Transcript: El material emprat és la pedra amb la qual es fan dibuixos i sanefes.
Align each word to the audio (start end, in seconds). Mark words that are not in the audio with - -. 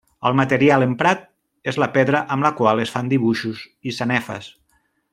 El 0.27 0.35
material 0.37 0.85
emprat 0.85 1.21
és 1.73 1.77
la 1.83 1.89
pedra 1.97 2.23
amb 2.37 2.47
la 2.47 2.51
qual 2.63 2.81
es 2.87 2.95
fan 2.97 3.15
dibuixos 3.15 3.63
i 3.91 3.95
sanefes. 3.99 4.53